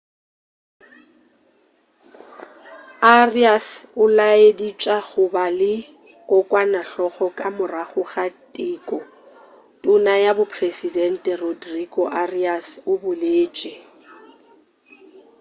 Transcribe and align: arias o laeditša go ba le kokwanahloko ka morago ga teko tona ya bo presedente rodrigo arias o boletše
arias 3.19 3.65
o 4.01 4.03
laeditša 4.17 4.97
go 5.09 5.23
ba 5.33 5.45
le 5.59 5.73
kokwanahloko 6.29 7.25
ka 7.37 7.47
morago 7.57 8.03
ga 8.11 8.25
teko 8.55 8.99
tona 9.83 10.13
ya 10.23 10.31
bo 10.37 10.43
presedente 10.55 11.29
rodrigo 11.43 12.03
arias 12.21 12.65
o 12.91 12.93
boletše 13.03 13.71